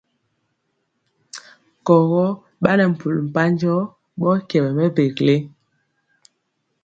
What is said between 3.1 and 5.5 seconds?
mpanjɔ ɓɔɔ kyɛwɛ mɛvele.